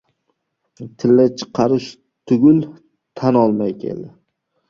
[1.01, 1.89] Tiliga chiqarish
[2.31, 2.57] tugul,
[3.21, 4.09] tan olmay keldi.